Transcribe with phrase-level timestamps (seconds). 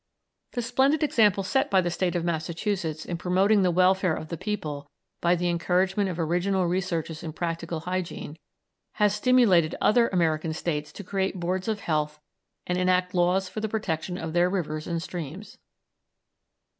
[0.53, 4.35] The splendid example set by the State of Massachusetts, in promoting the welfare of the
[4.35, 4.89] people
[5.21, 8.39] by the encouragement of original researches in practical hygiene,
[8.93, 12.19] has stimulated other American States to create Boards of Health
[12.65, 15.59] and enact laws for the protection of their rivers and streams.